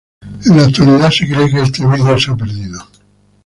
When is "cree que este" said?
1.27-1.85